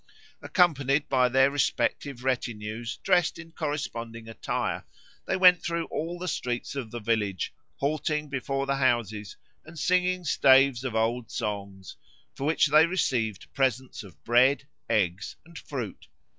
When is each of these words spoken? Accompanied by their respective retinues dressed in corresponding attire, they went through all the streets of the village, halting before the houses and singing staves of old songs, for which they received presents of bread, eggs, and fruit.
Accompanied 0.41 1.07
by 1.09 1.29
their 1.29 1.51
respective 1.51 2.23
retinues 2.23 2.97
dressed 3.03 3.37
in 3.37 3.51
corresponding 3.51 4.27
attire, 4.27 4.83
they 5.27 5.35
went 5.37 5.61
through 5.61 5.85
all 5.91 6.17
the 6.17 6.27
streets 6.27 6.75
of 6.75 6.89
the 6.89 6.99
village, 6.99 7.53
halting 7.75 8.27
before 8.27 8.65
the 8.65 8.77
houses 8.77 9.37
and 9.63 9.77
singing 9.77 10.23
staves 10.23 10.83
of 10.83 10.95
old 10.95 11.29
songs, 11.29 11.97
for 12.33 12.45
which 12.45 12.65
they 12.65 12.87
received 12.87 13.53
presents 13.53 14.01
of 14.01 14.23
bread, 14.23 14.65
eggs, 14.89 15.35
and 15.45 15.59
fruit. 15.59 16.07